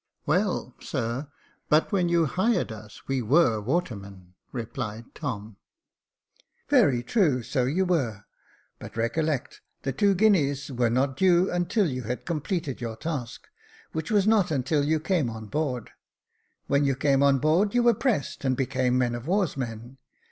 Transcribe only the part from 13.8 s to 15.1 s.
which was not until you